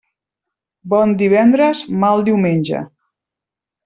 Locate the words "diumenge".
2.31-2.81